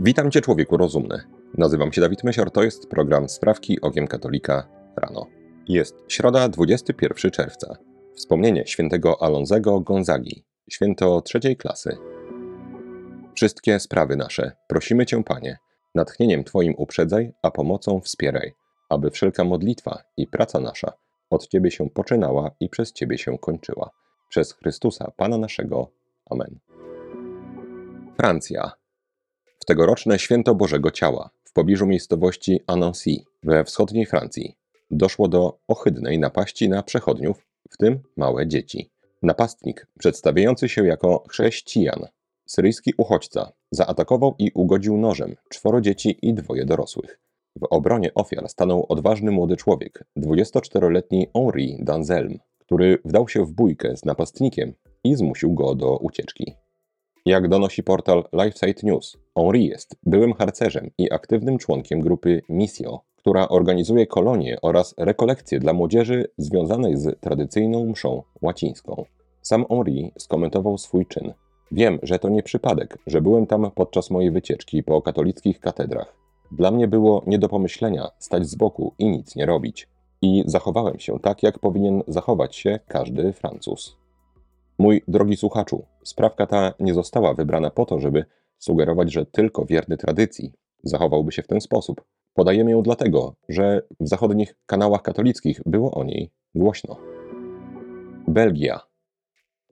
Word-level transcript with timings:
Witam 0.00 0.30
Cię, 0.30 0.40
człowieku 0.40 0.76
rozumny. 0.76 1.22
Nazywam 1.58 1.92
się 1.92 2.00
Dawid 2.00 2.24
Mysior, 2.24 2.50
to 2.50 2.62
jest 2.62 2.88
program 2.88 3.28
Sprawki 3.28 3.80
Okiem 3.80 4.06
Katolika 4.06 4.68
rano. 4.96 5.26
Jest 5.68 5.94
środa, 6.08 6.48
21 6.48 7.30
czerwca. 7.30 7.76
Wspomnienie 8.14 8.66
świętego 8.66 9.22
Alonzego 9.22 9.80
Gonzagi, 9.80 10.44
święto 10.70 11.20
trzeciej 11.20 11.56
klasy. 11.56 11.96
Wszystkie 13.34 13.80
sprawy 13.80 14.16
nasze, 14.16 14.52
prosimy 14.68 15.06
Cię, 15.06 15.24
Panie, 15.24 15.58
natchnieniem 15.94 16.44
Twoim 16.44 16.74
uprzedzaj, 16.76 17.32
a 17.42 17.50
pomocą 17.50 18.00
wspieraj, 18.00 18.52
aby 18.88 19.10
wszelka 19.10 19.44
modlitwa 19.44 20.02
i 20.16 20.26
praca 20.26 20.60
nasza 20.60 20.92
od 21.30 21.48
Ciebie 21.48 21.70
się 21.70 21.90
poczynała 21.90 22.50
i 22.60 22.68
przez 22.68 22.92
Ciebie 22.92 23.18
się 23.18 23.38
kończyła. 23.38 23.90
Przez 24.28 24.52
Chrystusa, 24.52 25.12
Pana 25.16 25.38
naszego. 25.38 25.90
Amen. 26.30 26.58
Francja. 28.16 28.72
Tegoroczne 29.68 30.18
święto 30.18 30.54
Bożego 30.54 30.90
Ciała 30.90 31.30
w 31.44 31.52
pobliżu 31.52 31.86
miejscowości 31.86 32.60
Annecy 32.66 33.10
we 33.42 33.64
wschodniej 33.64 34.06
Francji 34.06 34.56
doszło 34.90 35.28
do 35.28 35.58
ohydnej 35.68 36.18
napaści 36.18 36.68
na 36.68 36.82
przechodniów, 36.82 37.46
w 37.70 37.76
tym 37.76 38.00
małe 38.16 38.46
dzieci. 38.46 38.90
Napastnik, 39.22 39.86
przedstawiający 39.98 40.68
się 40.68 40.86
jako 40.86 41.24
chrześcijan, 41.30 42.06
syryjski 42.46 42.92
uchodźca, 42.96 43.52
zaatakował 43.70 44.34
i 44.38 44.50
ugodził 44.54 44.96
nożem 44.96 45.36
czworo 45.48 45.80
dzieci 45.80 46.18
i 46.22 46.34
dwoje 46.34 46.64
dorosłych. 46.64 47.20
W 47.56 47.64
obronie 47.70 48.14
ofiar 48.14 48.48
stanął 48.48 48.86
odważny 48.88 49.30
młody 49.30 49.56
człowiek, 49.56 50.04
24-letni 50.18 51.26
Henri 51.34 51.76
Danzelm, 51.80 52.38
który 52.58 52.98
wdał 53.04 53.28
się 53.28 53.44
w 53.44 53.52
bójkę 53.52 53.96
z 53.96 54.04
napastnikiem 54.04 54.74
i 55.04 55.16
zmusił 55.16 55.54
go 55.54 55.74
do 55.74 55.96
ucieczki. 55.96 56.54
Jak 57.26 57.48
donosi 57.48 57.82
portal 57.82 58.24
LifeSite 58.32 58.86
News, 58.86 59.18
Henri 59.36 59.66
jest 59.66 59.96
byłym 60.02 60.32
harcerzem 60.32 60.90
i 60.98 61.12
aktywnym 61.12 61.58
członkiem 61.58 62.00
grupy 62.00 62.42
Missio, 62.48 63.00
która 63.16 63.48
organizuje 63.48 64.06
kolonie 64.06 64.58
oraz 64.62 64.94
rekolekcje 64.98 65.60
dla 65.60 65.72
młodzieży 65.72 66.24
związanej 66.36 66.96
z 66.96 67.20
tradycyjną 67.20 67.86
mszą 67.86 68.22
łacińską. 68.42 69.04
Sam 69.42 69.64
Henri 69.68 70.12
skomentował 70.18 70.78
swój 70.78 71.06
czyn. 71.06 71.32
Wiem, 71.72 71.98
że 72.02 72.18
to 72.18 72.28
nie 72.28 72.42
przypadek, 72.42 72.98
że 73.06 73.20
byłem 73.20 73.46
tam 73.46 73.70
podczas 73.74 74.10
mojej 74.10 74.30
wycieczki 74.30 74.82
po 74.82 75.02
katolickich 75.02 75.60
katedrach. 75.60 76.14
Dla 76.52 76.70
mnie 76.70 76.88
było 76.88 77.22
nie 77.26 77.38
do 77.38 77.48
pomyślenia 77.48 78.08
stać 78.18 78.46
z 78.46 78.54
boku 78.54 78.94
i 78.98 79.08
nic 79.08 79.36
nie 79.36 79.46
robić. 79.46 79.88
I 80.22 80.44
zachowałem 80.46 80.98
się 80.98 81.18
tak, 81.20 81.42
jak 81.42 81.58
powinien 81.58 82.02
zachować 82.08 82.56
się 82.56 82.78
każdy 82.88 83.32
Francuz. 83.32 83.96
Mój 84.78 85.02
drogi 85.08 85.36
słuchaczu, 85.36 85.84
sprawka 86.02 86.46
ta 86.46 86.74
nie 86.80 86.94
została 86.94 87.34
wybrana 87.34 87.70
po 87.70 87.86
to, 87.86 88.00
żeby 88.00 88.24
sugerować, 88.58 89.12
że 89.12 89.26
tylko 89.26 89.64
wierny 89.64 89.96
tradycji 89.96 90.52
zachowałby 90.82 91.32
się 91.32 91.42
w 91.42 91.46
ten 91.46 91.60
sposób. 91.60 92.04
Podajemy 92.34 92.70
ją 92.70 92.82
dlatego, 92.82 93.34
że 93.48 93.82
w 94.00 94.08
zachodnich 94.08 94.54
kanałach 94.66 95.02
katolickich 95.02 95.60
było 95.66 95.94
o 95.94 96.04
niej 96.04 96.30
głośno. 96.54 96.96
Belgia. 98.28 98.80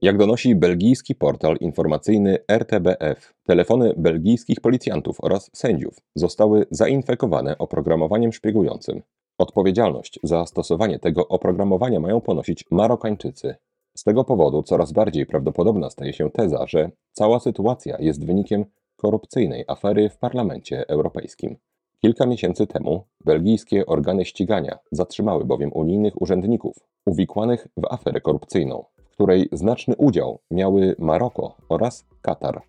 Jak 0.03 0.19
donosi 0.19 0.55
belgijski 0.55 1.15
portal 1.15 1.57
informacyjny 1.61 2.39
RTBF, 2.49 3.35
telefony 3.45 3.95
belgijskich 3.97 4.61
policjantów 4.61 5.17
oraz 5.21 5.51
sędziów 5.55 5.97
zostały 6.15 6.67
zainfekowane 6.71 7.59
oprogramowaniem 7.59 8.33
szpiegującym. 8.33 9.03
Odpowiedzialność 9.39 10.21
za 10.23 10.47
stosowanie 10.47 10.99
tego 10.99 11.29
oprogramowania 11.29 12.01
mają 12.01 12.21
ponosić 12.21 12.65
Marokańczycy. 12.71 13.55
Z 13.97 14.05
tego 14.05 14.25
powodu 14.25 14.63
coraz 14.63 14.93
bardziej 14.93 15.27
prawdopodobna 15.27 15.91
staje 15.91 16.13
się 16.13 16.31
teza, 16.31 16.67
że 16.67 16.91
cała 17.13 17.41
sytuacja 17.41 17.97
jest 18.01 18.27
wynikiem 18.27 18.65
korupcyjnej 18.97 19.65
afery 19.69 20.09
w 20.09 20.19
Parlamencie 20.19 20.89
Europejskim. 20.89 21.57
Kilka 22.03 22.27
miesięcy 22.27 22.67
temu 22.67 23.05
belgijskie 23.25 23.87
organy 23.87 24.25
ścigania 24.25 24.79
zatrzymały 24.93 25.45
bowiem 25.45 25.73
unijnych 25.73 26.23
urzędników 26.23 26.77
uwikłanych 27.07 27.69
w 27.77 27.85
aferę 27.91 28.21
korupcyjną, 28.21 28.85
w 28.97 29.11
której 29.11 29.49
znaczny 29.53 29.97
udział 29.97 30.39
miały 30.51 30.97
Maroko 30.99 31.57
oraz 31.69 32.07
Katar. 32.23 32.63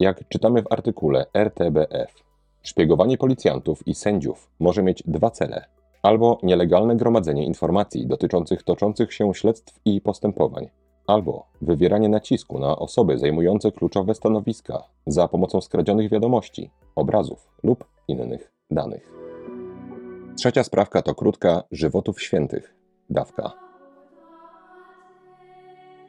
Jak 0.00 0.28
czytamy 0.28 0.62
w 0.62 0.72
artykule 0.72 1.26
RTBF, 1.34 2.14
szpiegowanie 2.62 3.18
policjantów 3.18 3.88
i 3.88 3.94
sędziów 3.94 4.50
może 4.60 4.82
mieć 4.82 5.02
dwa 5.06 5.30
cele: 5.30 5.64
albo 6.02 6.38
nielegalne 6.42 6.96
gromadzenie 6.96 7.46
informacji 7.46 8.06
dotyczących 8.06 8.62
toczących 8.62 9.14
się 9.14 9.34
śledztw 9.34 9.80
i 9.84 10.00
postępowań, 10.00 10.68
albo 11.06 11.46
wywieranie 11.62 12.08
nacisku 12.08 12.58
na 12.58 12.78
osoby 12.78 13.18
zajmujące 13.18 13.72
kluczowe 13.72 14.14
stanowiska 14.14 14.82
za 15.06 15.28
pomocą 15.28 15.60
skradzionych 15.60 16.10
wiadomości, 16.10 16.70
obrazów 16.96 17.48
lub 17.62 17.84
innych 18.08 18.52
danych. 18.70 19.12
Trzecia 20.36 20.64
sprawka 20.64 21.02
to 21.02 21.14
krótka 21.14 21.62
żywotów 21.70 22.22
świętych, 22.22 22.74
dawka. 23.10 23.52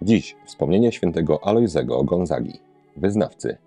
Dziś 0.01 0.35
wspomnienie 0.45 0.91
świętego 0.91 1.43
Alojzego 1.43 2.03
Gonzagi, 2.03 2.59
wyznawcy. 2.97 3.57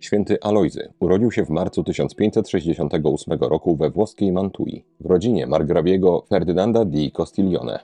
Święty 0.00 0.40
Alojzy 0.42 0.92
urodził 1.00 1.30
się 1.30 1.44
w 1.44 1.50
marcu 1.50 1.84
1568 1.84 3.38
roku 3.40 3.76
we 3.76 3.90
włoskiej 3.90 4.32
Mantui, 4.32 4.84
w 5.00 5.06
rodzinie 5.06 5.46
margrabiego 5.46 6.24
Ferdynanda 6.28 6.84
di 6.84 7.12
Costiglione. 7.12 7.78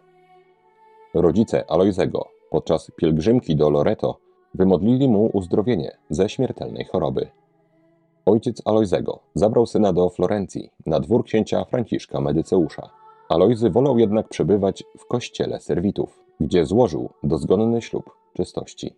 Rodzice 1.14 1.70
Alojzego 1.70 2.28
podczas 2.50 2.90
pielgrzymki 2.96 3.56
do 3.56 3.70
Loreto 3.70 4.18
wymodlili 4.54 5.08
mu 5.08 5.30
uzdrowienie 5.32 5.96
ze 6.10 6.28
śmiertelnej 6.28 6.84
choroby. 6.84 7.26
Ojciec 8.26 8.62
Alojzego 8.64 9.20
zabrał 9.34 9.66
syna 9.66 9.92
do 9.92 10.10
Florencji, 10.10 10.70
na 10.86 11.00
dwór 11.00 11.24
księcia 11.24 11.64
Franciszka 11.64 12.20
Medyceusza. 12.20 12.90
Alojzy 13.28 13.70
wolał 13.70 13.98
jednak 13.98 14.28
przebywać 14.28 14.84
w 14.98 15.06
kościele 15.06 15.60
serwitów, 15.60 16.20
gdzie 16.40 16.66
złożył 16.66 17.10
dozgonny 17.22 17.82
ślub 17.82 18.10
czystości. 18.36 18.94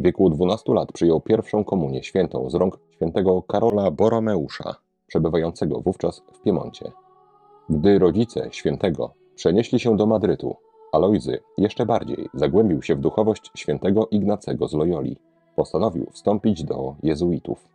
W 0.00 0.02
wieku 0.02 0.30
12 0.30 0.74
lat 0.74 0.92
przyjął 0.92 1.20
pierwszą 1.20 1.64
komunię 1.64 2.02
świętą 2.02 2.50
z 2.50 2.54
rąk 2.54 2.78
świętego 2.90 3.42
Karola 3.42 3.90
Boromeusza, 3.90 4.74
przebywającego 5.06 5.80
wówczas 5.80 6.22
w 6.32 6.42
Piemoncie. 6.42 6.92
Gdy 7.70 7.98
rodzice 7.98 8.48
świętego 8.50 9.14
przenieśli 9.34 9.80
się 9.80 9.96
do 9.96 10.06
Madrytu, 10.06 10.56
Alojzy 10.92 11.38
jeszcze 11.58 11.86
bardziej 11.86 12.28
zagłębił 12.34 12.82
się 12.82 12.94
w 12.94 13.00
duchowość 13.00 13.50
świętego 13.56 14.08
Ignacego 14.10 14.68
z 14.68 14.74
Loyoli. 14.74 15.16
Postanowił 15.56 16.06
wstąpić 16.12 16.64
do 16.64 16.94
jezuitów. 17.02 17.68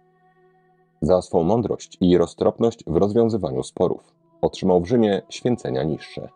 Za 1.01 1.21
swą 1.21 1.43
mądrość 1.43 1.97
i 2.01 2.17
roztropność 2.17 2.83
w 2.87 2.95
rozwiązywaniu 2.95 3.63
sporów 3.63 4.13
otrzymał 4.41 4.81
w 4.81 4.87
Rzymie 4.87 5.21
święcenia 5.29 5.83
niższe. 5.83 6.29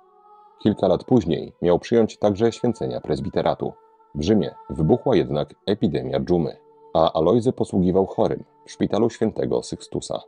Kilka 0.63 0.87
lat 0.87 1.03
później 1.03 1.53
miał 1.61 1.79
przyjąć 1.79 2.17
także 2.17 2.51
święcenia 2.51 3.01
prezbiteratu. 3.01 3.73
W 4.15 4.21
Rzymie 4.21 4.55
wybuchła 4.69 5.15
jednak 5.15 5.55
epidemia 5.65 6.19
dżumy, 6.19 6.57
a 6.93 7.13
Alojzy 7.13 7.53
posługiwał 7.53 8.05
chorym 8.05 8.43
w 8.65 8.71
szpitalu 8.71 9.09
świętego 9.09 9.63
Sykstusa. 9.63 10.21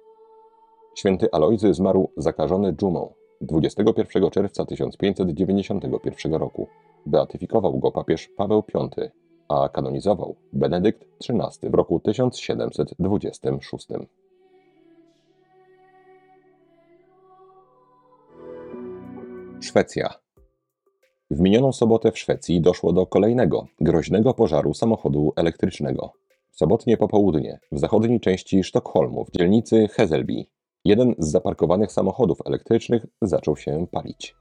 Święty 0.96 1.32
Alojzy 1.32 1.74
zmarł 1.74 2.12
zakażony 2.18 2.74
dżumą 2.74 3.14
21 3.42 4.30
czerwca 4.30 4.66
1591 4.66 6.34
roku. 6.34 6.68
Beatyfikował 7.06 7.80
go 7.80 7.92
papież 7.92 8.28
Paweł 8.38 8.64
V, 8.74 8.90
a 9.48 9.70
kanonizował 9.70 10.36
Benedykt 10.54 11.06
XIII 11.30 11.72
w 11.72 11.74
roku 11.74 12.00
1726. 12.00 13.88
Szwecja. 19.62 20.31
W 21.32 21.40
minioną 21.40 21.72
sobotę 21.72 22.12
w 22.12 22.20
Szwecji 22.20 22.62
doszło 22.62 22.94
do 22.94 23.06
kolejnego 23.06 23.68
groźnego 23.82 24.34
pożaru 24.34 24.74
samochodu 24.74 25.34
elektrycznego. 25.36 26.14
Sobotnie 26.52 26.98
popołudnie 26.98 27.60
w 27.72 27.80
zachodniej 27.80 28.20
części 28.20 28.64
Sztokholmu, 28.64 29.26
w 29.26 29.32
dzielnicy 29.32 29.88
Heselby, 29.88 30.46
jeden 30.86 31.16
z 31.18 31.32
zaparkowanych 31.32 31.92
samochodów 31.92 32.38
elektrycznych 32.46 33.06
zaczął 33.22 33.58
się 33.58 33.88
palić. 33.92 34.36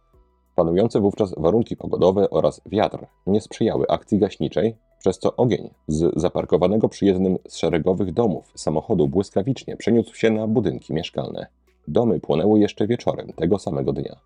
Panujące 0.56 1.00
wówczas 1.00 1.34
warunki 1.38 1.76
pogodowe 1.76 2.30
oraz 2.30 2.60
wiatr 2.66 3.06
nie 3.26 3.40
sprzyjały 3.40 3.86
akcji 3.88 4.18
gaśniczej, 4.18 4.76
przez 4.98 5.18
co 5.18 5.36
ogień 5.36 5.70
z 5.88 6.20
zaparkowanego 6.20 6.88
przy 6.88 7.06
jednym 7.06 7.38
z 7.48 7.56
szeregowych 7.56 8.12
domów 8.12 8.52
samochodu 8.54 9.08
błyskawicznie 9.08 9.76
przeniósł 9.76 10.14
się 10.14 10.30
na 10.30 10.46
budynki 10.46 10.94
mieszkalne. 10.94 11.46
Domy 11.88 12.20
płonęły 12.20 12.60
jeszcze 12.60 12.86
wieczorem 12.86 13.32
tego 13.32 13.58
samego 13.58 13.92
dnia. 13.92 14.16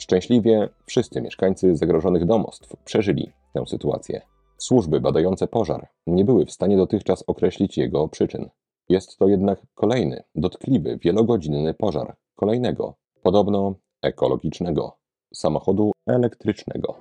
Szczęśliwie 0.00 0.68
wszyscy 0.86 1.20
mieszkańcy 1.20 1.76
zagrożonych 1.76 2.24
domostw 2.24 2.76
przeżyli 2.84 3.32
tę 3.52 3.66
sytuację. 3.66 4.20
Służby 4.58 5.00
badające 5.00 5.46
pożar 5.46 5.88
nie 6.06 6.24
były 6.24 6.46
w 6.46 6.50
stanie 6.52 6.76
dotychczas 6.76 7.24
określić 7.26 7.78
jego 7.78 8.08
przyczyn. 8.08 8.50
Jest 8.88 9.18
to 9.18 9.28
jednak 9.28 9.60
kolejny, 9.74 10.22
dotkliwy, 10.34 10.98
wielogodzinny 10.98 11.74
pożar 11.74 12.16
kolejnego, 12.36 12.94
podobno 13.22 13.74
ekologicznego, 14.02 14.96
samochodu 15.34 15.92
elektrycznego. 16.06 16.98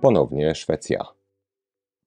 Ponownie 0.00 0.54
Szwecja. 0.54 1.04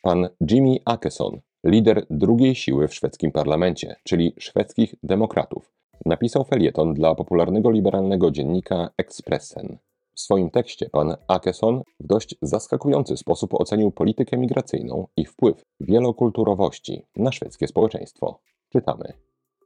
Pan 0.02 0.30
Jimmy 0.52 0.78
Akeson 0.86 1.40
lider 1.64 2.06
drugiej 2.10 2.56
siły 2.56 2.88
w 2.88 2.96
szwedzkim 2.96 3.32
parlamencie, 3.32 3.96
czyli 4.04 4.34
szwedzkich 4.38 4.96
demokratów, 5.04 5.79
napisał 6.06 6.44
felieton 6.44 6.94
dla 6.94 7.16
popularnego 7.16 7.72
liberalnego 7.72 8.32
dziennika 8.32 8.90
Expressen. 8.98 9.78
W 10.16 10.22
swoim 10.22 10.50
tekście 10.50 10.90
pan 10.90 11.16
Akeson 11.28 11.82
w 12.00 12.08
dość 12.08 12.36
zaskakujący 12.42 13.18
sposób 13.18 13.54
ocenił 13.54 13.92
politykę 13.92 14.38
migracyjną 14.38 15.08
i 15.18 15.26
wpływ 15.26 15.66
wielokulturowości 15.80 17.06
na 17.16 17.32
szwedzkie 17.32 17.68
społeczeństwo. 17.68 18.40
Czytamy. 18.70 19.14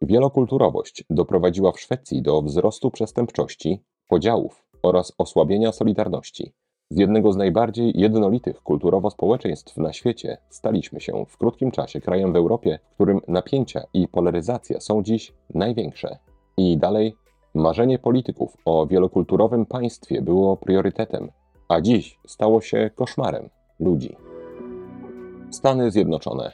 Wielokulturowość 0.02 1.04
doprowadziła 1.10 1.72
w 1.72 1.80
Szwecji 1.80 2.22
do 2.22 2.42
wzrostu 2.42 2.92
przestępczości, 2.92 3.84
podziałów 4.08 4.66
oraz 4.84 5.14
osłabienia 5.18 5.72
solidarności. 5.72 6.54
Z 6.94 6.98
jednego 6.98 7.34
z 7.34 7.38
najbardziej 7.38 7.92
jednolitych 7.96 8.62
kulturowo 8.62 9.10
społeczeństw 9.10 9.78
na 9.78 9.94
świecie 9.94 10.38
staliśmy 10.50 11.02
się 11.02 11.26
w 11.30 11.38
krótkim 11.38 11.72
czasie 11.72 12.02
krajem 12.02 12.34
w 12.34 12.36
Europie, 12.36 12.80
w 12.92 12.94
którym 12.94 13.22
napięcia 13.28 13.82
i 13.94 14.08
polaryzacja 14.08 14.80
są 14.80 15.04
dziś 15.04 15.34
największe. 15.54 16.18
I 16.58 16.78
dalej, 16.78 17.16
marzenie 17.56 18.00
polityków 18.00 18.58
o 18.66 18.88
wielokulturowym 18.88 19.66
państwie 19.66 20.22
było 20.22 20.58
priorytetem, 20.58 21.32
a 21.70 21.82
dziś 21.82 22.20
stało 22.28 22.62
się 22.62 22.90
koszmarem 22.96 23.50
ludzi. 23.80 24.16
Stany 25.52 25.92
Zjednoczone. 25.92 26.52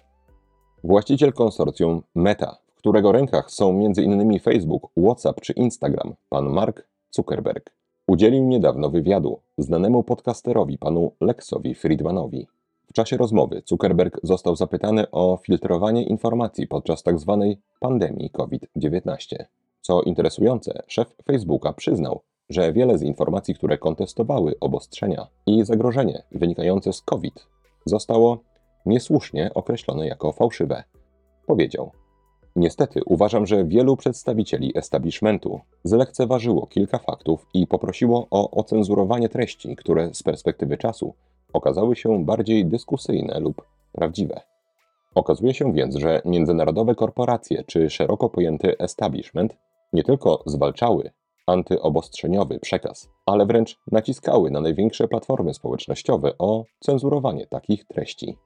Właściciel 0.83 1.33
konsorcjum 1.33 2.01
Meta, 2.15 2.57
w 2.75 2.77
którego 2.77 3.11
rękach 3.11 3.51
są 3.51 3.69
m.in. 3.69 4.39
Facebook, 4.39 4.87
WhatsApp 4.97 5.41
czy 5.41 5.53
Instagram, 5.53 6.13
pan 6.29 6.49
Mark 6.49 6.87
Zuckerberg, 7.11 7.78
udzielił 8.09 8.43
niedawno 8.43 8.89
wywiadu 8.89 9.39
znanemu 9.57 10.03
podcasterowi 10.03 10.77
panu 10.77 11.11
Lexowi 11.21 11.75
Friedmanowi. 11.75 12.47
W 12.87 12.93
czasie 12.93 13.17
rozmowy 13.17 13.61
Zuckerberg 13.65 14.19
został 14.23 14.55
zapytany 14.55 15.11
o 15.11 15.39
filtrowanie 15.43 16.03
informacji 16.03 16.67
podczas 16.67 17.03
tzw. 17.03 17.45
Tak 17.49 17.79
pandemii 17.79 18.29
COVID-19. 18.29 19.35
Co 19.81 20.01
interesujące, 20.01 20.83
szef 20.87 21.15
Facebooka 21.25 21.73
przyznał, 21.73 22.21
że 22.49 22.73
wiele 22.73 22.97
z 22.97 23.01
informacji, 23.01 23.55
które 23.55 23.77
kontestowały 23.77 24.55
obostrzenia 24.59 25.27
i 25.45 25.65
zagrożenie 25.65 26.23
wynikające 26.31 26.93
z 26.93 27.01
COVID, 27.01 27.47
zostało 27.85 28.37
niesłusznie 28.85 29.51
określone 29.53 30.07
jako 30.07 30.31
fałszywe. 30.31 30.83
Powiedział: 31.47 31.91
Niestety 32.59 33.01
uważam, 33.05 33.45
że 33.45 33.65
wielu 33.65 33.97
przedstawicieli 33.97 34.77
establishmentu 34.77 35.59
zlekceważyło 35.83 36.67
kilka 36.67 36.97
faktów 36.97 37.45
i 37.53 37.67
poprosiło 37.67 38.27
o 38.31 38.51
ocenzurowanie 38.51 39.29
treści, 39.29 39.75
które 39.75 40.13
z 40.13 40.23
perspektywy 40.23 40.77
czasu 40.77 41.13
okazały 41.53 41.95
się 41.95 42.25
bardziej 42.25 42.65
dyskusyjne 42.65 43.39
lub 43.39 43.61
prawdziwe. 43.91 44.41
Okazuje 45.15 45.53
się 45.53 45.73
więc, 45.73 45.95
że 45.95 46.21
międzynarodowe 46.25 46.95
korporacje 46.95 47.63
czy 47.63 47.89
szeroko 47.89 48.29
pojęty 48.29 48.77
establishment 48.77 49.57
nie 49.93 50.03
tylko 50.03 50.43
zwalczały 50.45 51.11
antyobostrzeniowy 51.47 52.59
przekaz, 52.59 53.09
ale 53.25 53.45
wręcz 53.45 53.79
naciskały 53.91 54.51
na 54.51 54.61
największe 54.61 55.07
platformy 55.07 55.53
społecznościowe 55.53 56.37
o 56.37 56.63
cenzurowanie 56.79 57.47
takich 57.47 57.85
treści. 57.85 58.37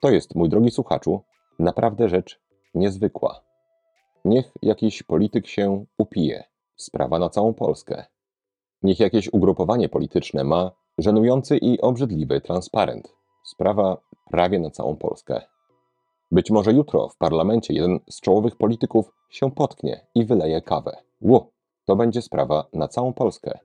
To 0.00 0.10
jest, 0.10 0.34
mój 0.34 0.48
drogi 0.48 0.70
słuchaczu, 0.70 1.20
naprawdę 1.58 2.08
rzecz 2.08 2.40
niezwykła. 2.74 3.40
Niech 4.24 4.52
jakiś 4.62 5.02
polityk 5.02 5.46
się 5.46 5.84
upije. 5.98 6.44
Sprawa 6.76 7.18
na 7.18 7.28
całą 7.28 7.54
Polskę. 7.54 8.04
Niech 8.82 9.00
jakieś 9.00 9.32
ugrupowanie 9.32 9.88
polityczne 9.88 10.44
ma 10.44 10.70
żenujący 10.98 11.56
i 11.56 11.80
obrzydliwy 11.80 12.40
transparent. 12.40 13.12
Sprawa 13.44 13.96
prawie 14.30 14.58
na 14.58 14.70
całą 14.70 14.96
Polskę. 14.96 15.40
Być 16.30 16.50
może 16.50 16.72
jutro 16.72 17.08
w 17.08 17.16
parlamencie 17.16 17.74
jeden 17.74 18.00
z 18.10 18.20
czołowych 18.20 18.56
polityków 18.56 19.12
się 19.30 19.50
potknie 19.50 20.06
i 20.14 20.24
wyleje 20.24 20.62
kawę. 20.62 20.96
Ło, 21.20 21.50
to 21.84 21.96
będzie 21.96 22.22
sprawa 22.22 22.66
na 22.72 22.88
całą 22.88 23.12
Polskę. 23.12 23.58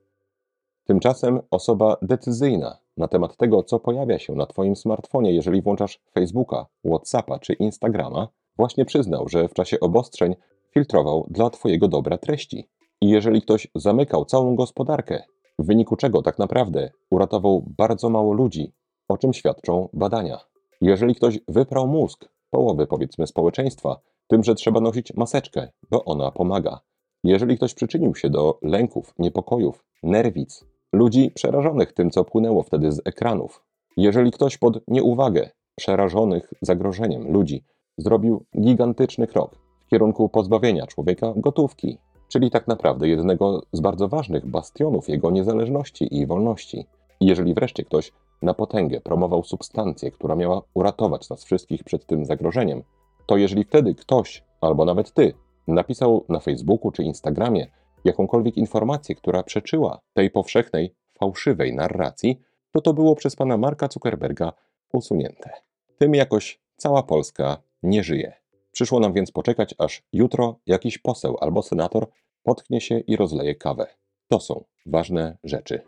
Tymczasem 0.85 1.41
osoba 1.51 1.97
decyzyjna 2.01 2.77
na 2.97 3.07
temat 3.07 3.37
tego, 3.37 3.63
co 3.63 3.79
pojawia 3.79 4.19
się 4.19 4.35
na 4.35 4.45
Twoim 4.45 4.75
smartfonie, 4.75 5.31
jeżeli 5.31 5.61
włączasz 5.61 6.01
Facebooka, 6.13 6.65
WhatsAppa 6.85 7.39
czy 7.39 7.53
Instagrama, 7.53 8.27
właśnie 8.57 8.85
przyznał, 8.85 9.29
że 9.29 9.47
w 9.47 9.53
czasie 9.53 9.79
obostrzeń 9.79 10.35
filtrował 10.73 11.27
dla 11.29 11.49
Twojego 11.49 11.87
dobra 11.87 12.17
treści. 12.17 12.69
I 13.01 13.09
jeżeli 13.09 13.41
ktoś 13.41 13.67
zamykał 13.75 14.25
całą 14.25 14.55
gospodarkę, 14.55 15.23
w 15.59 15.65
wyniku 15.65 15.95
czego 15.95 16.21
tak 16.21 16.39
naprawdę 16.39 16.91
uratował 17.09 17.65
bardzo 17.77 18.09
mało 18.09 18.33
ludzi, 18.33 18.73
o 19.07 19.17
czym 19.17 19.33
świadczą 19.33 19.89
badania. 19.93 20.39
Jeżeli 20.81 21.15
ktoś 21.15 21.39
wyprał 21.47 21.87
mózg 21.87 22.29
połowy, 22.49 22.87
powiedzmy, 22.87 23.27
społeczeństwa, 23.27 23.99
tym, 24.27 24.43
że 24.43 24.55
trzeba 24.55 24.79
nosić 24.79 25.13
maseczkę, 25.13 25.67
bo 25.91 26.05
ona 26.05 26.31
pomaga. 26.31 26.79
Jeżeli 27.23 27.57
ktoś 27.57 27.73
przyczynił 27.73 28.15
się 28.15 28.29
do 28.29 28.59
lęków, 28.61 29.13
niepokojów, 29.19 29.85
nerwic, 30.03 30.65
ludzi 30.93 31.31
przerażonych 31.31 31.93
tym, 31.93 32.11
co 32.11 32.23
płynęło 32.23 32.63
wtedy 32.63 32.91
z 32.91 33.01
ekranów, 33.05 33.63
jeżeli 33.97 34.31
ktoś 34.31 34.57
pod 34.57 34.79
nieuwagę 34.87 35.49
przerażonych 35.75 36.53
zagrożeniem 36.61 37.31
ludzi 37.31 37.63
zrobił 37.97 38.45
gigantyczny 38.59 39.27
krok 39.27 39.55
w 39.85 39.89
kierunku 39.89 40.29
pozbawienia 40.29 40.87
człowieka 40.87 41.33
gotówki, 41.35 41.97
czyli 42.27 42.51
tak 42.51 42.67
naprawdę 42.67 43.07
jednego 43.07 43.61
z 43.71 43.81
bardzo 43.81 44.07
ważnych 44.07 44.45
bastionów 44.45 45.09
jego 45.09 45.31
niezależności 45.31 46.17
i 46.17 46.25
wolności. 46.25 46.85
Jeżeli 47.21 47.53
wreszcie 47.53 47.83
ktoś 47.83 48.11
na 48.41 48.53
potęgę 48.53 49.01
promował 49.01 49.43
substancję, 49.43 50.11
która 50.11 50.35
miała 50.35 50.61
uratować 50.73 51.29
nas 51.29 51.43
wszystkich 51.43 51.83
przed 51.83 52.05
tym 52.05 52.25
zagrożeniem, 52.25 52.83
to 53.25 53.37
jeżeli 53.37 53.63
wtedy 53.63 53.95
ktoś, 53.95 54.43
albo 54.61 54.85
nawet 54.85 55.13
ty, 55.13 55.33
napisał 55.67 56.25
na 56.29 56.39
Facebooku 56.39 56.91
czy 56.91 57.03
Instagramie 57.03 57.67
jakąkolwiek 58.03 58.57
informację, 58.57 59.15
która 59.15 59.43
przeczyła 59.43 59.99
tej 60.13 60.31
powszechnej, 60.31 60.95
fałszywej 61.19 61.75
narracji, 61.75 62.41
to 62.71 62.81
to 62.81 62.93
było 62.93 63.15
przez 63.15 63.35
pana 63.35 63.57
Marka 63.57 63.87
Zuckerberga 63.91 64.53
usunięte. 64.93 65.49
Tym 65.97 66.15
jakoś 66.15 66.59
cała 66.77 67.03
Polska 67.03 67.57
nie 67.85 68.03
żyje. 68.03 68.33
Przyszło 68.71 68.99
nam 68.99 69.13
więc 69.13 69.31
poczekać, 69.31 69.75
aż 69.77 70.03
jutro 70.13 70.59
jakiś 70.65 70.97
poseł 70.97 71.37
albo 71.39 71.61
senator 71.61 72.07
potknie 72.43 72.81
się 72.81 72.99
i 72.99 73.15
rozleje 73.15 73.55
kawę. 73.55 73.87
To 74.27 74.39
są 74.39 74.63
ważne 74.85 75.37
rzeczy. 75.43 75.81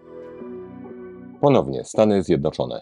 Ponownie 1.41 1.83
Stany 1.83 2.23
Zjednoczone. 2.23 2.81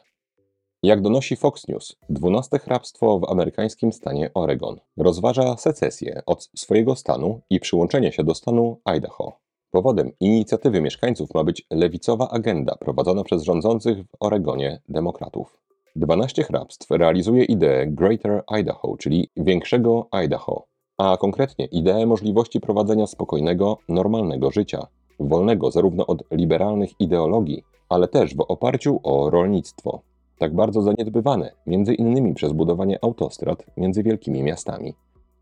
Jak 0.84 1.02
donosi 1.02 1.36
Fox 1.36 1.68
News, 1.68 1.96
12 2.10 2.60
hrabstwo 2.60 3.20
w 3.20 3.30
amerykańskim 3.30 3.94
stanie 3.94 4.32
Oregon 4.34 4.80
rozważa 4.98 5.58
secesję 5.58 6.22
od 6.26 6.50
swojego 6.56 6.96
stanu 6.96 7.42
i 7.50 7.60
przyłączenie 7.60 8.12
się 8.12 8.24
do 8.24 8.36
stanu 8.36 8.82
Idaho. 8.86 9.40
Powodem 9.72 10.12
inicjatywy 10.20 10.82
mieszkańców 10.82 11.34
ma 11.34 11.44
być 11.44 11.68
lewicowa 11.72 12.30
agenda 12.30 12.76
prowadzona 12.76 13.24
przez 13.24 13.44
rządzących 13.44 14.04
w 14.04 14.08
Oregonie 14.20 14.82
demokratów. 14.90 15.65
12 15.98 16.44
hrabstw 16.44 16.92
realizuje 16.92 17.44
ideę 17.44 17.88
Greater 17.88 18.44
Idaho, 18.48 18.98
czyli 19.00 19.30
większego 19.38 20.08
Idaho, 20.12 20.66
a 20.98 21.18
konkretnie 21.18 21.66
ideę 21.66 22.06
możliwości 22.06 22.60
prowadzenia 22.60 23.08
spokojnego, 23.08 23.78
normalnego 23.90 24.52
życia, 24.52 24.88
wolnego 25.20 25.72
zarówno 25.72 26.08
od 26.08 26.24
liberalnych 26.32 26.90
ideologii, 27.00 27.64
ale 27.90 28.08
też 28.08 28.36
w 28.36 28.40
oparciu 28.40 29.00
o 29.04 29.30
rolnictwo, 29.30 30.02
tak 30.40 30.56
bardzo 30.56 30.82
zaniedbywane, 30.82 31.52
między 31.68 31.94
innymi 31.94 32.34
przez 32.34 32.52
budowanie 32.52 33.00
autostrad 33.02 33.66
między 33.78 34.04
wielkimi 34.04 34.44
miastami. 34.44 34.94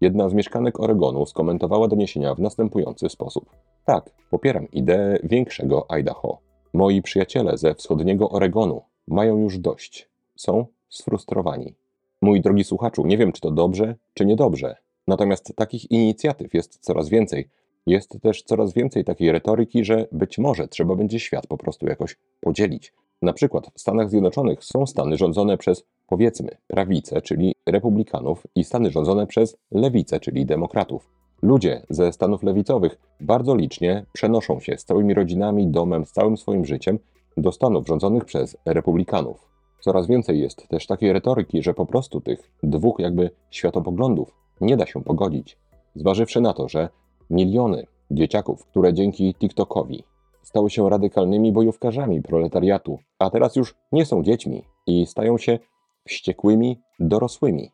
Jedna 0.01 0.29
z 0.29 0.33
mieszkanek 0.33 0.79
Oregonu 0.79 1.25
skomentowała 1.25 1.87
doniesienia 1.87 2.35
w 2.35 2.39
następujący 2.39 3.09
sposób. 3.09 3.45
Tak, 3.85 4.09
popieram 4.29 4.71
ideę 4.71 5.19
większego 5.23 5.85
Idaho. 5.91 6.37
Moi 6.73 7.01
przyjaciele 7.01 7.57
ze 7.57 7.75
wschodniego 7.75 8.29
Oregonu 8.29 8.81
mają 9.07 9.37
już 9.37 9.57
dość. 9.59 10.12
Są 10.35 10.65
sfrustrowani. 10.89 11.73
Mój 12.21 12.41
drogi 12.41 12.63
słuchaczu, 12.63 13.05
nie 13.05 13.17
wiem 13.17 13.31
czy 13.31 13.41
to 13.41 13.51
dobrze, 13.51 13.95
czy 14.13 14.25
niedobrze. 14.25 14.75
Natomiast 15.07 15.53
takich 15.55 15.91
inicjatyw 15.91 16.53
jest 16.53 16.77
coraz 16.77 17.09
więcej. 17.09 17.49
Jest 17.85 18.21
też 18.21 18.43
coraz 18.43 18.73
więcej 18.73 19.03
takiej 19.03 19.31
retoryki, 19.31 19.85
że 19.85 20.07
być 20.11 20.37
może 20.37 20.67
trzeba 20.67 20.95
będzie 20.95 21.19
świat 21.19 21.47
po 21.47 21.57
prostu 21.57 21.85
jakoś 21.85 22.17
podzielić. 22.41 22.93
Na 23.21 23.33
przykład 23.33 23.71
w 23.73 23.81
Stanach 23.81 24.09
Zjednoczonych 24.09 24.63
są 24.63 24.85
stany 24.85 25.17
rządzone 25.17 25.57
przez, 25.57 25.83
powiedzmy, 26.07 26.57
prawicę, 26.67 27.21
czyli 27.21 27.55
republikanów, 27.65 28.47
i 28.55 28.63
stany 28.63 28.91
rządzone 28.91 29.27
przez 29.27 29.57
lewicę, 29.71 30.19
czyli 30.19 30.45
demokratów. 30.45 31.09
Ludzie 31.41 31.85
ze 31.89 32.13
stanów 32.13 32.43
lewicowych 32.43 32.97
bardzo 33.19 33.55
licznie 33.55 34.05
przenoszą 34.13 34.59
się 34.59 34.77
z 34.77 34.85
całymi 34.85 35.13
rodzinami, 35.13 35.67
domem, 35.67 36.05
z 36.05 36.11
całym 36.11 36.37
swoim 36.37 36.65
życiem 36.65 36.99
do 37.37 37.51
stanów 37.51 37.87
rządzonych 37.87 38.25
przez 38.25 38.57
republikanów. 38.65 39.52
Coraz 39.83 40.07
więcej 40.07 40.39
jest 40.39 40.67
też 40.67 40.87
takiej 40.87 41.13
retoryki, 41.13 41.63
że 41.63 41.73
po 41.73 41.85
prostu 41.85 42.21
tych 42.21 42.51
dwóch 42.63 42.99
jakby 42.99 43.31
światopoglądów 43.49 44.33
nie 44.61 44.77
da 44.77 44.85
się 44.85 45.03
pogodzić. 45.03 45.57
Zważywszy 45.95 46.41
na 46.41 46.53
to, 46.53 46.69
że 46.69 46.89
miliony 47.29 47.87
dzieciaków, 48.11 48.65
które 48.65 48.93
dzięki 48.93 49.33
TikTokowi 49.33 50.03
stały 50.43 50.69
się 50.69 50.89
radykalnymi 50.89 51.51
bojówkarzami 51.51 52.21
proletariatu, 52.21 52.99
a 53.19 53.29
teraz 53.29 53.55
już 53.55 53.75
nie 53.91 54.05
są 54.05 54.23
dziećmi 54.23 54.63
i 54.87 55.05
stają 55.05 55.37
się 55.37 55.59
wściekłymi 56.07 56.81
dorosłymi. 56.99 57.71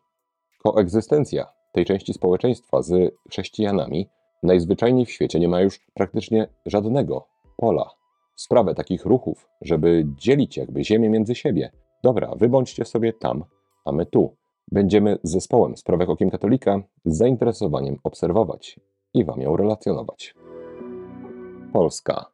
Koegzystencja 0.62 1.46
tej 1.72 1.84
części 1.84 2.12
społeczeństwa 2.12 2.82
z 2.82 3.14
chrześcijanami 3.30 4.08
najzwyczajniej 4.42 5.06
w 5.06 5.10
świecie 5.10 5.40
nie 5.40 5.48
ma 5.48 5.60
już 5.60 5.80
praktycznie 5.94 6.48
żadnego 6.66 7.26
pola. 7.56 7.90
Sprawę 8.36 8.74
takich 8.74 9.04
ruchów, 9.04 9.48
żeby 9.60 10.06
dzielić 10.16 10.56
jakby 10.56 10.84
ziemię 10.84 11.08
między 11.08 11.34
siebie. 11.34 11.70
Dobra, 12.02 12.34
wy 12.36 12.48
bądźcie 12.48 12.84
sobie 12.84 13.12
tam, 13.12 13.44
a 13.84 13.92
my 13.92 14.06
tu. 14.06 14.36
Będziemy 14.72 15.18
z 15.22 15.30
zespołem 15.30 15.76
Sprawek 15.76 16.08
Okiem 16.08 16.30
Katolika 16.30 16.82
z 17.04 17.16
zainteresowaniem 17.16 17.96
obserwować 18.04 18.80
i 19.14 19.24
wam 19.24 19.40
ją 19.40 19.56
relacjonować. 19.56 20.34
Polska. 21.72 22.26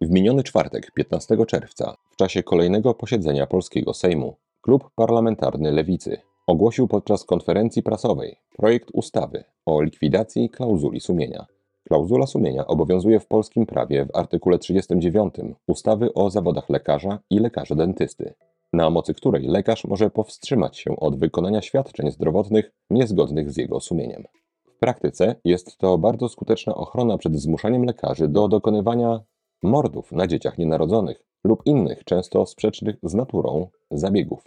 W 0.00 0.10
miniony 0.10 0.42
czwartek, 0.42 0.90
15 0.90 1.46
czerwca, 1.46 1.96
w 2.10 2.16
czasie 2.16 2.42
kolejnego 2.42 2.94
posiedzenia 2.94 3.46
polskiego 3.46 3.94
Sejmu, 3.94 4.36
Klub 4.60 4.90
Parlamentarny 4.94 5.72
Lewicy 5.72 6.20
ogłosił 6.46 6.88
podczas 6.88 7.24
konferencji 7.24 7.82
prasowej 7.82 8.36
projekt 8.56 8.90
ustawy 8.92 9.44
o 9.66 9.82
likwidacji 9.82 10.50
klauzuli 10.50 11.00
sumienia. 11.00 11.46
Klauzula 11.88 12.26
sumienia 12.26 12.66
obowiązuje 12.66 13.20
w 13.20 13.26
polskim 13.26 13.66
prawie 13.66 14.04
w 14.04 14.16
artykule 14.16 14.58
39 14.58 15.34
ustawy 15.66 16.14
o 16.14 16.30
zawodach 16.30 16.70
lekarza 16.70 17.18
i 17.30 17.38
lekarza 17.38 17.74
dentysty, 17.74 18.34
na 18.72 18.90
mocy 18.90 19.14
której 19.14 19.46
lekarz 19.46 19.84
może 19.84 20.10
powstrzymać 20.10 20.78
się 20.78 20.96
od 20.96 21.18
wykonania 21.18 21.62
świadczeń 21.62 22.10
zdrowotnych 22.10 22.72
niezgodnych 22.90 23.50
z 23.50 23.56
jego 23.56 23.80
sumieniem. 23.80 24.24
W 24.66 24.78
praktyce 24.78 25.34
jest 25.44 25.78
to 25.78 25.98
bardzo 25.98 26.28
skuteczna 26.28 26.74
ochrona 26.74 27.18
przed 27.18 27.36
zmuszaniem 27.36 27.84
lekarzy 27.84 28.28
do 28.28 28.48
dokonywania 28.48 29.20
mordów 29.62 30.12
na 30.12 30.26
dzieciach 30.26 30.58
nienarodzonych 30.58 31.24
lub 31.44 31.62
innych, 31.66 32.04
często 32.04 32.46
sprzecznych 32.46 32.96
z 33.02 33.14
naturą, 33.14 33.66
zabiegów. 33.90 34.44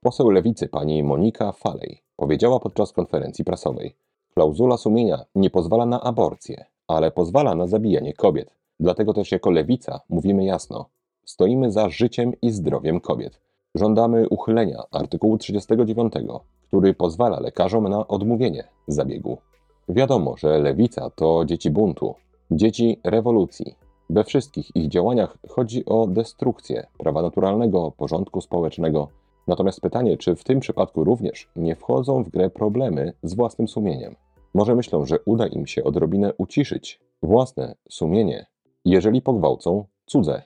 Poseł 0.00 0.30
lewicy 0.30 0.68
pani 0.68 1.02
Monika 1.02 1.52
Falej 1.52 2.02
powiedziała 2.16 2.60
podczas 2.60 2.92
konferencji 2.92 3.44
prasowej: 3.44 3.96
Klauzula 4.34 4.76
sumienia 4.76 5.24
nie 5.34 5.50
pozwala 5.50 5.86
na 5.86 6.00
aborcję, 6.00 6.64
ale 6.88 7.10
pozwala 7.10 7.54
na 7.54 7.66
zabijanie 7.66 8.12
kobiet. 8.12 8.54
Dlatego 8.80 9.14
też 9.14 9.32
jako 9.32 9.50
lewica 9.50 10.00
mówimy 10.08 10.44
jasno: 10.44 10.88
stoimy 11.24 11.72
za 11.72 11.88
życiem 11.88 12.32
i 12.42 12.50
zdrowiem 12.50 13.00
kobiet. 13.00 13.43
Żądamy 13.74 14.28
uchylenia 14.28 14.82
artykułu 14.90 15.38
39, 15.38 16.12
który 16.66 16.94
pozwala 16.94 17.40
lekarzom 17.40 17.88
na 17.88 18.08
odmówienie 18.08 18.64
zabiegu. 18.88 19.38
Wiadomo, 19.88 20.36
że 20.36 20.58
lewica 20.58 21.10
to 21.10 21.44
dzieci 21.44 21.70
buntu, 21.70 22.14
dzieci 22.50 23.00
rewolucji. 23.04 23.74
We 24.10 24.24
wszystkich 24.24 24.76
ich 24.76 24.88
działaniach 24.88 25.38
chodzi 25.48 25.84
o 25.84 26.06
destrukcję 26.06 26.86
prawa 26.98 27.22
naturalnego, 27.22 27.92
porządku 27.96 28.40
społecznego. 28.40 29.08
Natomiast 29.46 29.80
pytanie, 29.80 30.16
czy 30.16 30.36
w 30.36 30.44
tym 30.44 30.60
przypadku 30.60 31.04
również 31.04 31.48
nie 31.56 31.76
wchodzą 31.76 32.22
w 32.22 32.28
grę 32.28 32.50
problemy 32.50 33.12
z 33.22 33.34
własnym 33.34 33.68
sumieniem? 33.68 34.14
Może 34.54 34.74
myślą, 34.74 35.06
że 35.06 35.18
uda 35.24 35.46
im 35.46 35.66
się 35.66 35.84
odrobinę 35.84 36.32
uciszyć 36.38 37.00
własne 37.22 37.74
sumienie, 37.90 38.46
jeżeli 38.84 39.22
pogwałcą 39.22 39.84
cudze. 40.06 40.42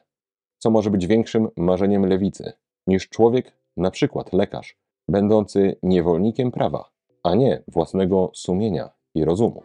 Co 0.58 0.70
może 0.70 0.90
być 0.90 1.06
większym 1.06 1.48
marzeniem 1.56 2.06
lewicy 2.06 2.52
niż 2.88 3.08
człowiek, 3.08 3.52
na 3.76 3.90
przykład 3.90 4.32
lekarz, 4.32 4.76
będący 5.08 5.76
niewolnikiem 5.82 6.50
prawa, 6.50 6.90
a 7.22 7.34
nie 7.34 7.62
własnego 7.68 8.30
sumienia 8.34 8.90
i 9.14 9.24
rozumu. 9.24 9.62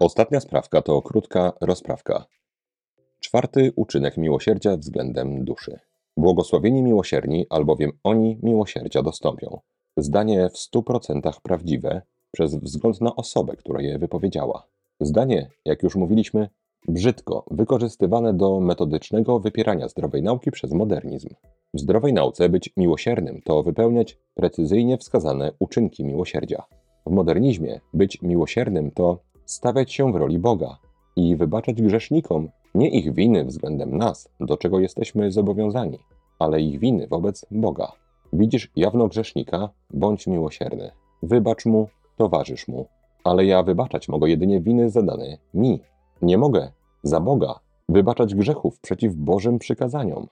Ostatnia 0.00 0.40
sprawka 0.40 0.82
to 0.82 1.02
krótka 1.02 1.52
rozprawka. 1.60 2.26
Czwarty 3.20 3.72
uczynek 3.76 4.16
miłosierdzia 4.16 4.76
względem 4.76 5.44
duszy. 5.44 5.78
Błogosławieni 6.16 6.82
miłosierni, 6.82 7.46
albowiem 7.50 7.92
oni 8.04 8.38
miłosierdzia 8.42 9.02
dostąpią. 9.02 9.60
Zdanie 9.96 10.48
w 10.50 10.58
stu 10.58 10.82
procentach 10.82 11.40
prawdziwe 11.40 12.02
przez 12.32 12.54
wzgląd 12.54 13.00
na 13.00 13.16
osobę, 13.16 13.56
która 13.56 13.82
je 13.82 13.98
wypowiedziała. 13.98 14.66
Zdanie, 15.00 15.50
jak 15.64 15.82
już 15.82 15.96
mówiliśmy, 15.96 16.48
brzydko 16.88 17.44
wykorzystywane 17.50 18.34
do 18.34 18.60
metodycznego 18.60 19.40
wypierania 19.40 19.88
zdrowej 19.88 20.22
nauki 20.22 20.50
przez 20.50 20.72
modernizm. 20.72 21.28
W 21.74 21.80
zdrowej 21.80 22.12
nauce 22.12 22.48
być 22.48 22.72
miłosiernym 22.76 23.40
to 23.44 23.62
wypełniać 23.62 24.18
precyzyjnie 24.34 24.98
wskazane 24.98 25.52
uczynki 25.58 26.04
miłosierdzia. 26.04 26.62
W 27.06 27.10
modernizmie 27.10 27.80
być 27.94 28.22
miłosiernym 28.22 28.90
to 28.90 29.18
stawiać 29.44 29.92
się 29.92 30.12
w 30.12 30.16
roli 30.16 30.38
Boga 30.38 30.78
i 31.16 31.36
wybaczać 31.36 31.82
grzesznikom 31.82 32.48
nie 32.74 32.90
ich 32.90 33.14
winy 33.14 33.44
względem 33.44 33.96
nas, 33.96 34.28
do 34.40 34.56
czego 34.56 34.80
jesteśmy 34.80 35.32
zobowiązani, 35.32 35.98
ale 36.38 36.60
ich 36.60 36.80
winy 36.80 37.06
wobec 37.06 37.46
Boga. 37.50 37.92
Widzisz 38.32 38.70
jawno 38.76 39.08
grzesznika, 39.08 39.68
bądź 39.90 40.26
miłosierny. 40.26 40.90
Wybacz 41.22 41.66
mu, 41.66 41.88
towarzysz 42.16 42.68
mu. 42.68 42.86
Ale 43.24 43.44
ja 43.44 43.62
wybaczać 43.62 44.08
mogę 44.08 44.28
jedynie 44.28 44.60
winy 44.60 44.90
zadane 44.90 45.38
mi. 45.54 45.80
Nie 46.22 46.38
mogę 46.38 46.72
za 47.02 47.20
Boga 47.20 47.60
wybaczać 47.88 48.34
grzechów 48.34 48.80
przeciw 48.80 49.14
Bożym 49.14 49.58
przykazaniom. 49.58 50.26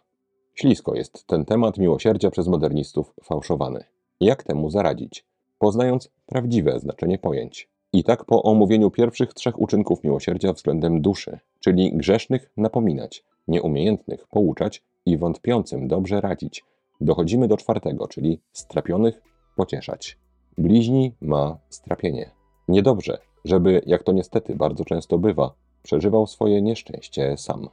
Ślisko 0.54 0.94
jest 0.94 1.26
ten 1.26 1.44
temat 1.44 1.78
miłosierdzia 1.78 2.30
przez 2.30 2.48
modernistów 2.48 3.14
fałszowany. 3.24 3.84
Jak 4.20 4.42
temu 4.42 4.70
zaradzić? 4.70 5.26
Poznając 5.58 6.10
prawdziwe 6.26 6.80
znaczenie 6.80 7.18
pojęć. 7.18 7.68
I 7.92 8.04
tak 8.04 8.24
po 8.24 8.42
omówieniu 8.42 8.90
pierwszych 8.90 9.34
trzech 9.34 9.60
uczynków 9.60 10.04
miłosierdzia 10.04 10.52
względem 10.52 11.00
duszy, 11.00 11.38
czyli 11.60 11.96
grzesznych 11.96 12.50
napominać, 12.56 13.24
nieumiejętnych 13.48 14.26
pouczać 14.26 14.82
i 15.06 15.18
wątpiącym 15.18 15.88
dobrze 15.88 16.20
radzić, 16.20 16.64
dochodzimy 17.00 17.48
do 17.48 17.56
czwartego, 17.56 18.08
czyli 18.08 18.40
strapionych 18.52 19.22
pocieszać. 19.56 20.18
Bliźni 20.58 21.14
ma 21.20 21.58
strapienie. 21.68 22.30
Niedobrze, 22.68 23.18
żeby, 23.44 23.82
jak 23.86 24.02
to 24.02 24.12
niestety 24.12 24.56
bardzo 24.56 24.84
często 24.84 25.18
bywa, 25.18 25.54
przeżywał 25.82 26.26
swoje 26.26 26.62
nieszczęście 26.62 27.36
sam. 27.36 27.68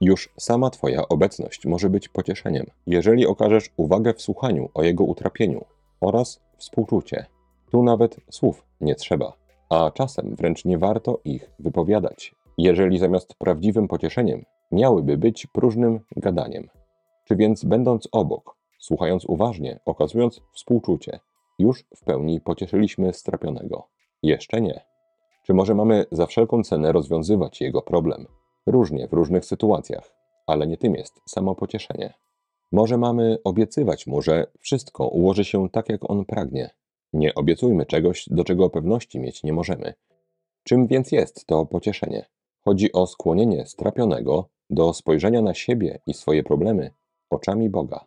Już 0.00 0.32
sama 0.36 0.70
Twoja 0.70 1.08
obecność 1.08 1.66
może 1.66 1.90
być 1.90 2.08
pocieszeniem, 2.08 2.66
jeżeli 2.86 3.26
okażesz 3.26 3.70
uwagę 3.76 4.14
w 4.14 4.22
słuchaniu 4.22 4.68
o 4.74 4.82
jego 4.82 5.04
utrapieniu 5.04 5.64
oraz 6.00 6.40
współczucie. 6.56 7.26
Tu 7.70 7.82
nawet 7.82 8.16
słów 8.30 8.64
nie 8.80 8.94
trzeba, 8.94 9.32
a 9.70 9.90
czasem 9.90 10.34
wręcz 10.34 10.64
nie 10.64 10.78
warto 10.78 11.20
ich 11.24 11.50
wypowiadać, 11.58 12.34
jeżeli 12.58 12.98
zamiast 12.98 13.34
prawdziwym 13.34 13.88
pocieszeniem 13.88 14.44
miałyby 14.72 15.16
być 15.16 15.46
próżnym 15.46 16.00
gadaniem. 16.16 16.68
Czy 17.24 17.36
więc 17.36 17.64
będąc 17.64 18.08
obok, 18.12 18.56
słuchając 18.78 19.24
uważnie, 19.24 19.80
okazując 19.84 20.40
współczucie, 20.52 21.20
już 21.58 21.84
w 21.96 22.04
pełni 22.04 22.40
pocieszyliśmy 22.40 23.12
strapionego? 23.12 23.88
Jeszcze 24.22 24.60
nie. 24.60 24.89
Czy 25.50 25.54
może 25.54 25.74
mamy 25.74 26.06
za 26.12 26.26
wszelką 26.26 26.62
cenę 26.62 26.92
rozwiązywać 26.92 27.60
jego 27.60 27.82
problem? 27.82 28.26
Różnie 28.66 29.08
w 29.08 29.12
różnych 29.12 29.44
sytuacjach, 29.44 30.14
ale 30.46 30.66
nie 30.66 30.76
tym 30.76 30.94
jest 30.94 31.20
samo 31.28 31.54
pocieszenie. 31.54 32.14
Może 32.72 32.98
mamy 32.98 33.38
obiecywać 33.44 34.06
mu, 34.06 34.22
że 34.22 34.46
wszystko 34.60 35.08
ułoży 35.08 35.44
się 35.44 35.70
tak, 35.70 35.88
jak 35.88 36.10
on 36.10 36.24
pragnie. 36.24 36.70
Nie 37.12 37.34
obiecujmy 37.34 37.86
czegoś, 37.86 38.24
do 38.30 38.44
czego 38.44 38.70
pewności 38.70 39.20
mieć 39.20 39.42
nie 39.42 39.52
możemy. 39.52 39.94
Czym 40.64 40.86
więc 40.86 41.12
jest 41.12 41.46
to 41.46 41.66
pocieszenie? 41.66 42.26
Chodzi 42.64 42.92
o 42.92 43.06
skłonienie 43.06 43.66
strapionego 43.66 44.48
do 44.70 44.92
spojrzenia 44.92 45.42
na 45.42 45.54
siebie 45.54 46.00
i 46.06 46.14
swoje 46.14 46.42
problemy 46.42 46.90
oczami 47.30 47.70
Boga. 47.70 48.04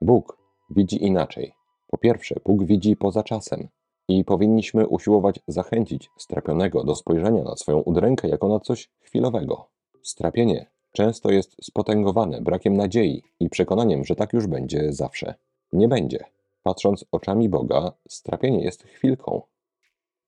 Bóg 0.00 0.38
widzi 0.70 1.04
inaczej. 1.04 1.52
Po 1.86 1.98
pierwsze, 1.98 2.34
Bóg 2.44 2.64
widzi 2.64 2.96
poza 2.96 3.22
czasem 3.22 3.68
i 4.08 4.24
powinniśmy 4.24 4.86
usiłować 4.86 5.40
zachęcić 5.48 6.10
strapionego 6.16 6.84
do 6.84 6.94
spojrzenia 6.94 7.42
na 7.42 7.56
swoją 7.56 7.78
udrękę 7.78 8.28
jako 8.28 8.48
na 8.48 8.60
coś 8.60 8.90
chwilowego. 9.00 9.68
Strapienie 10.02 10.66
często 10.92 11.30
jest 11.30 11.56
spotęgowane 11.62 12.40
brakiem 12.40 12.76
nadziei 12.76 13.22
i 13.40 13.48
przekonaniem, 13.48 14.04
że 14.04 14.16
tak 14.16 14.32
już 14.32 14.46
będzie 14.46 14.92
zawsze. 14.92 15.34
Nie 15.72 15.88
będzie. 15.88 16.24
Patrząc 16.62 17.04
oczami 17.12 17.48
Boga, 17.48 17.92
strapienie 18.08 18.64
jest 18.64 18.82
chwilką. 18.82 19.42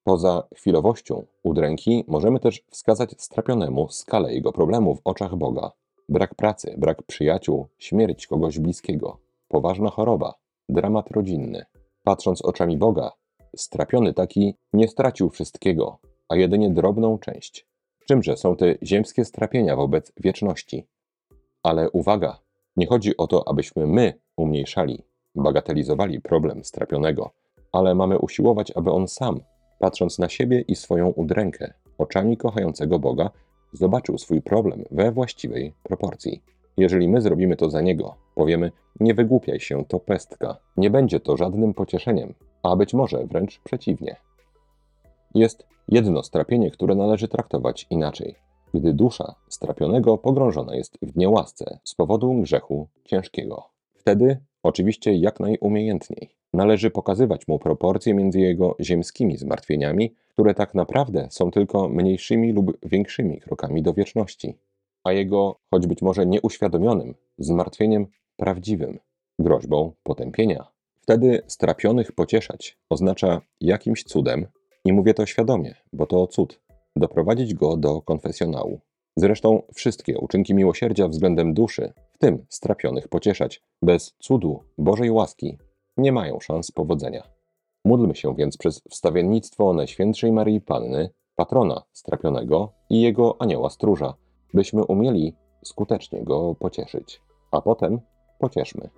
Poza 0.04 0.48
chwilowością 0.56 1.26
udręki 1.42 2.04
możemy 2.08 2.40
też 2.40 2.62
wskazać 2.70 3.10
strapionemu 3.18 3.88
skalę 3.88 4.34
jego 4.34 4.52
problemu 4.52 4.94
w 4.94 5.00
oczach 5.04 5.36
Boga. 5.36 5.72
Brak 6.08 6.34
pracy, 6.34 6.74
brak 6.78 7.02
przyjaciół, 7.02 7.66
śmierć 7.78 8.26
kogoś 8.26 8.58
bliskiego, 8.58 9.18
poważna 9.48 9.90
choroba, 9.90 10.34
dramat 10.68 11.10
rodzinny. 11.10 11.64
Patrząc 12.04 12.42
oczami 12.42 12.76
Boga, 12.76 13.12
strapiony 13.56 14.14
taki 14.14 14.54
nie 14.72 14.88
stracił 14.88 15.30
wszystkiego, 15.30 15.98
a 16.28 16.36
jedynie 16.36 16.70
drobną 16.70 17.18
część. 17.18 17.66
Czymże 18.06 18.36
są 18.36 18.56
te 18.56 18.74
ziemskie 18.82 19.24
strapienia 19.24 19.76
wobec 19.76 20.12
wieczności? 20.16 20.86
Ale 21.62 21.90
uwaga, 21.90 22.38
nie 22.76 22.86
chodzi 22.86 23.16
o 23.16 23.26
to, 23.26 23.48
abyśmy 23.48 23.86
my 23.86 24.14
umniejszali, 24.36 25.04
bagatelizowali 25.34 26.20
problem 26.20 26.64
strapionego, 26.64 27.30
ale 27.72 27.94
mamy 27.94 28.18
usiłować, 28.18 28.72
aby 28.76 28.90
on 28.90 29.08
sam, 29.08 29.40
patrząc 29.78 30.18
na 30.18 30.28
siebie 30.28 30.64
i 30.68 30.76
swoją 30.76 31.08
udrękę, 31.08 31.72
oczami 31.98 32.36
kochającego 32.36 32.98
Boga, 32.98 33.30
zobaczył 33.72 34.18
swój 34.18 34.42
problem 34.42 34.84
we 34.90 35.12
właściwej 35.12 35.74
proporcji. 35.82 36.42
Jeżeli 36.76 37.08
my 37.08 37.20
zrobimy 37.20 37.56
to 37.56 37.70
za 37.70 37.80
niego, 37.80 38.14
powiemy: 38.34 38.72
Nie 39.00 39.14
wygłupiaj 39.14 39.60
się, 39.60 39.84
to 39.84 40.00
pestka. 40.00 40.56
Nie 40.76 40.90
będzie 40.90 41.20
to 41.20 41.36
żadnym 41.36 41.74
pocieszeniem, 41.74 42.34
a 42.62 42.76
być 42.76 42.94
może 42.94 43.26
wręcz 43.26 43.60
przeciwnie. 43.60 44.16
Jest 45.34 45.66
jedno 45.88 46.22
strapienie, 46.22 46.70
które 46.70 46.94
należy 46.94 47.28
traktować 47.28 47.86
inaczej, 47.90 48.34
gdy 48.74 48.92
dusza 48.92 49.34
strapionego 49.48 50.18
pogrążona 50.18 50.76
jest 50.76 50.98
w 51.02 51.16
niełasce 51.16 51.78
z 51.84 51.94
powodu 51.94 52.34
grzechu 52.34 52.88
ciężkiego. 53.04 53.64
Wtedy, 53.94 54.38
oczywiście 54.62 55.14
jak 55.14 55.40
najumiejętniej, 55.40 56.34
należy 56.52 56.90
pokazywać 56.90 57.48
mu 57.48 57.58
proporcje 57.58 58.14
między 58.14 58.40
jego 58.40 58.76
ziemskimi 58.80 59.36
zmartwieniami, 59.36 60.14
które 60.28 60.54
tak 60.54 60.74
naprawdę 60.74 61.28
są 61.30 61.50
tylko 61.50 61.88
mniejszymi 61.88 62.52
lub 62.52 62.78
większymi 62.82 63.40
krokami 63.40 63.82
do 63.82 63.94
wieczności, 63.94 64.58
a 65.04 65.12
jego, 65.12 65.56
choć 65.70 65.86
być 65.86 66.02
może 66.02 66.26
nieuświadomionym, 66.26 67.14
zmartwieniem 67.38 68.06
prawdziwym, 68.36 68.98
groźbą 69.38 69.92
potępienia. 70.02 70.66
Wtedy 71.10 71.42
strapionych 71.46 72.12
pocieszać 72.12 72.78
oznacza 72.90 73.40
jakimś 73.60 74.04
cudem, 74.04 74.46
i 74.84 74.92
mówię 74.92 75.14
to 75.14 75.26
świadomie, 75.26 75.74
bo 75.92 76.06
to 76.06 76.26
cud, 76.26 76.60
doprowadzić 76.96 77.54
go 77.54 77.76
do 77.76 78.02
konfesjonału. 78.02 78.80
Zresztą 79.16 79.62
wszystkie 79.74 80.18
uczynki 80.18 80.54
miłosierdzia 80.54 81.08
względem 81.08 81.54
duszy, 81.54 81.92
w 82.12 82.18
tym 82.18 82.46
strapionych 82.48 83.08
pocieszać, 83.08 83.62
bez 83.82 84.14
cudu 84.18 84.64
Bożej 84.78 85.10
łaski, 85.10 85.58
nie 85.96 86.12
mają 86.12 86.40
szans 86.40 86.70
powodzenia. 86.70 87.22
Módlmy 87.84 88.14
się 88.14 88.34
więc 88.34 88.56
przez 88.56 88.82
wstawiennictwo 88.90 89.72
Najświętszej 89.72 90.32
Maryi 90.32 90.60
Panny, 90.60 91.10
patrona 91.36 91.82
strapionego 91.92 92.72
i 92.90 93.00
jego 93.00 93.36
anioła 93.38 93.70
stróża, 93.70 94.14
byśmy 94.54 94.84
umieli 94.84 95.34
skutecznie 95.64 96.24
go 96.24 96.54
pocieszyć. 96.54 97.20
A 97.52 97.60
potem 97.60 98.00
pocieszmy. 98.38 98.90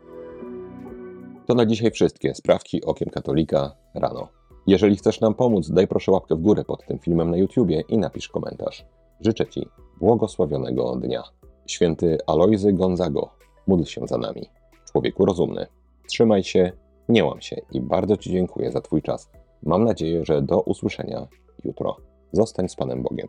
To 1.46 1.54
na 1.54 1.66
dzisiaj 1.66 1.90
wszystkie 1.90 2.34
sprawki 2.34 2.84
okiem 2.84 3.08
katolika 3.10 3.76
rano. 3.94 4.28
Jeżeli 4.66 4.96
chcesz 4.96 5.20
nam 5.20 5.34
pomóc, 5.34 5.70
daj 5.70 5.88
proszę 5.88 6.12
łapkę 6.12 6.34
w 6.34 6.40
górę 6.40 6.64
pod 6.64 6.86
tym 6.86 6.98
filmem 6.98 7.30
na 7.30 7.36
YouTubie 7.36 7.82
i 7.88 7.98
napisz 7.98 8.28
komentarz. 8.28 8.84
Życzę 9.20 9.46
Ci 9.46 9.68
błogosławionego 10.00 10.96
dnia. 10.96 11.22
Święty 11.66 12.18
Alojzy 12.26 12.72
Gonzago, 12.72 13.30
módl 13.66 13.84
się 13.84 14.06
za 14.06 14.18
nami. 14.18 14.50
Człowieku 14.92 15.24
rozumny. 15.24 15.66
Trzymaj 16.08 16.44
się, 16.44 16.72
nie 17.08 17.24
łam 17.24 17.40
się 17.40 17.56
i 17.72 17.80
bardzo 17.80 18.16
Ci 18.16 18.30
dziękuję 18.30 18.72
za 18.72 18.80
Twój 18.80 19.02
czas. 19.02 19.30
Mam 19.62 19.84
nadzieję, 19.84 20.24
że 20.24 20.42
do 20.42 20.60
usłyszenia 20.60 21.26
jutro. 21.64 21.96
Zostań 22.32 22.68
z 22.68 22.76
Panem 22.76 23.02
Bogiem. 23.02 23.28